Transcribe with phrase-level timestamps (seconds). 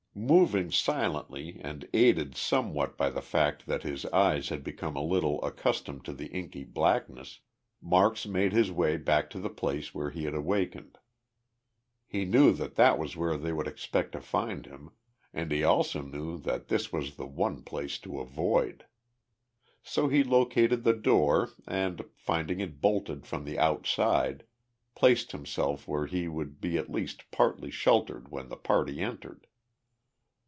[0.13, 5.41] Moving silently and aided somewhat by the fact that his eyes had become a little
[5.43, 7.39] accustomed to the inky blackness,
[7.81, 10.97] Marks made his way back to the place where he had awakened.
[12.05, 14.91] He knew that that was where they would expect to find him
[15.33, 18.85] and he also knew that this was the one place to avoid.
[19.81, 24.43] So he located the door and, finding it bolted from the outside,
[24.93, 29.47] placed himself where he would be at least partly sheltered when the party entered.